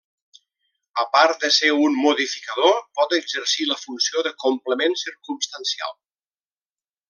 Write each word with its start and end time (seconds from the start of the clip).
A 1.01 1.03
part 1.17 1.43
de 1.43 1.51
ser 1.57 1.69
un 1.81 1.99
modificador, 2.05 2.81
pot 3.01 3.15
exercir 3.19 3.69
la 3.75 3.79
funció 3.83 4.27
de 4.29 4.35
complement 4.47 5.01
circumstancial. 5.07 5.97